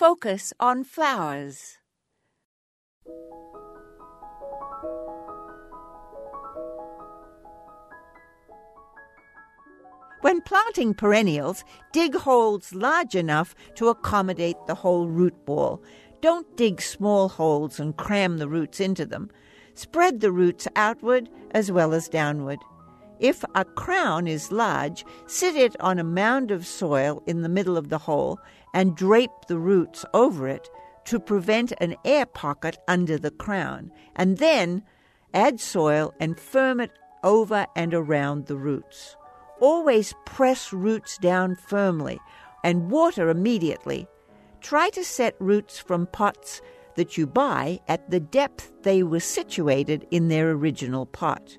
Focus 0.00 0.54
on 0.58 0.82
flowers. 0.82 1.76
When 10.22 10.40
planting 10.40 10.94
perennials, 10.94 11.64
dig 11.92 12.14
holes 12.14 12.72
large 12.72 13.14
enough 13.14 13.54
to 13.74 13.88
accommodate 13.88 14.56
the 14.66 14.74
whole 14.74 15.06
root 15.06 15.34
ball. 15.44 15.82
Don't 16.22 16.56
dig 16.56 16.80
small 16.80 17.28
holes 17.28 17.78
and 17.78 17.94
cram 17.94 18.38
the 18.38 18.48
roots 18.48 18.80
into 18.80 19.04
them. 19.04 19.28
Spread 19.74 20.20
the 20.20 20.32
roots 20.32 20.66
outward 20.76 21.28
as 21.50 21.70
well 21.70 21.92
as 21.92 22.08
downward. 22.08 22.60
If 23.20 23.44
a 23.54 23.66
crown 23.66 24.26
is 24.26 24.50
large, 24.50 25.04
sit 25.26 25.54
it 25.54 25.78
on 25.78 25.98
a 25.98 26.04
mound 26.04 26.50
of 26.50 26.66
soil 26.66 27.22
in 27.26 27.42
the 27.42 27.50
middle 27.50 27.76
of 27.76 27.90
the 27.90 27.98
hole 27.98 28.40
and 28.72 28.96
drape 28.96 29.30
the 29.46 29.58
roots 29.58 30.06
over 30.14 30.48
it 30.48 30.70
to 31.04 31.20
prevent 31.20 31.72
an 31.82 31.96
air 32.04 32.24
pocket 32.24 32.78
under 32.88 33.18
the 33.18 33.30
crown, 33.30 33.92
and 34.16 34.38
then 34.38 34.82
add 35.34 35.60
soil 35.60 36.14
and 36.18 36.40
firm 36.40 36.80
it 36.80 36.92
over 37.22 37.66
and 37.76 37.92
around 37.92 38.46
the 38.46 38.56
roots. 38.56 39.16
Always 39.60 40.14
press 40.24 40.72
roots 40.72 41.18
down 41.18 41.56
firmly 41.56 42.18
and 42.64 42.90
water 42.90 43.28
immediately. 43.28 44.08
Try 44.62 44.88
to 44.90 45.04
set 45.04 45.36
roots 45.38 45.78
from 45.78 46.06
pots 46.06 46.62
that 46.94 47.18
you 47.18 47.26
buy 47.26 47.80
at 47.86 48.10
the 48.10 48.20
depth 48.20 48.72
they 48.82 49.02
were 49.02 49.20
situated 49.20 50.06
in 50.10 50.28
their 50.28 50.50
original 50.52 51.04
pot. 51.04 51.58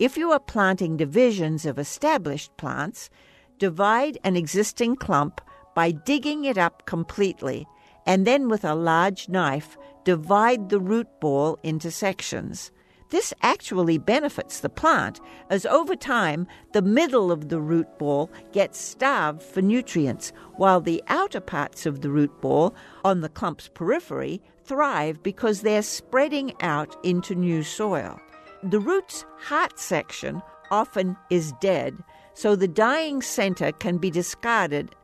If 0.00 0.16
you 0.16 0.32
are 0.32 0.40
planting 0.40 0.96
divisions 0.96 1.66
of 1.66 1.78
established 1.78 2.56
plants, 2.56 3.10
divide 3.58 4.16
an 4.24 4.34
existing 4.34 4.96
clump 4.96 5.42
by 5.74 5.90
digging 5.90 6.46
it 6.46 6.56
up 6.56 6.86
completely 6.86 7.66
and 8.06 8.26
then 8.26 8.48
with 8.48 8.64
a 8.64 8.74
large 8.74 9.28
knife 9.28 9.76
divide 10.04 10.70
the 10.70 10.80
root 10.80 11.06
ball 11.20 11.58
into 11.62 11.90
sections. 11.90 12.72
This 13.10 13.34
actually 13.42 13.98
benefits 13.98 14.60
the 14.60 14.70
plant, 14.70 15.20
as 15.50 15.66
over 15.66 15.94
time 15.94 16.46
the 16.72 16.80
middle 16.80 17.30
of 17.30 17.50
the 17.50 17.60
root 17.60 17.98
ball 17.98 18.30
gets 18.52 18.80
starved 18.80 19.42
for 19.42 19.60
nutrients, 19.60 20.32
while 20.56 20.80
the 20.80 21.02
outer 21.08 21.40
parts 21.40 21.84
of 21.84 22.00
the 22.00 22.08
root 22.08 22.40
ball 22.40 22.74
on 23.04 23.20
the 23.20 23.28
clump's 23.28 23.68
periphery 23.68 24.40
thrive 24.64 25.22
because 25.22 25.60
they're 25.60 25.82
spreading 25.82 26.54
out 26.62 26.96
into 27.04 27.34
new 27.34 27.62
soil. 27.62 28.18
The 28.62 28.80
root's 28.80 29.24
heart 29.38 29.78
section 29.78 30.42
often 30.70 31.16
is 31.30 31.54
dead, 31.62 31.96
so 32.34 32.54
the 32.54 32.68
dying 32.68 33.22
center 33.22 33.72
can 33.72 33.96
be 33.96 34.10
discarded 34.10 34.94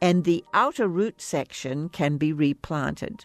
and 0.00 0.24
the 0.24 0.44
outer 0.54 0.86
root 0.86 1.20
section 1.20 1.88
can 1.88 2.16
be 2.16 2.32
replanted. 2.32 3.24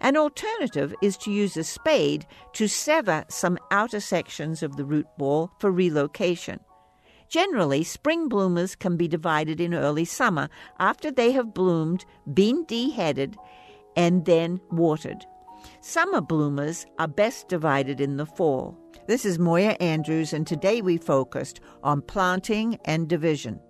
An 0.00 0.16
alternative 0.16 0.92
is 1.02 1.16
to 1.18 1.30
use 1.30 1.56
a 1.56 1.62
spade 1.62 2.26
to 2.54 2.66
sever 2.66 3.24
some 3.28 3.58
outer 3.70 4.00
sections 4.00 4.62
of 4.62 4.76
the 4.76 4.84
root 4.84 5.06
ball 5.18 5.52
for 5.60 5.70
relocation. 5.70 6.58
Generally, 7.28 7.84
spring 7.84 8.28
bloomers 8.28 8.74
can 8.74 8.96
be 8.96 9.08
divided 9.08 9.60
in 9.60 9.72
early 9.72 10.04
summer 10.04 10.48
after 10.80 11.12
they 11.12 11.30
have 11.30 11.54
bloomed, 11.54 12.04
been 12.34 12.64
deheaded, 12.66 13.36
and 13.96 14.24
then 14.24 14.60
watered. 14.70 15.24
Summer 15.80 16.20
bloomers 16.20 16.86
are 16.98 17.08
best 17.08 17.48
divided 17.48 18.00
in 18.00 18.16
the 18.16 18.26
fall. 18.26 18.78
This 19.06 19.24
is 19.24 19.38
Moya 19.38 19.76
Andrews, 19.78 20.32
and 20.32 20.44
today 20.44 20.82
we 20.82 20.96
focused 20.96 21.60
on 21.84 22.02
planting 22.02 22.80
and 22.84 23.08
division. 23.08 23.60